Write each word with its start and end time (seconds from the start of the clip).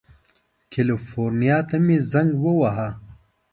کلیفورنیا 0.71 1.57
ته 1.69 1.77
مې 1.85 1.97
زنګ 2.11 2.31
ووهه. 2.43 2.89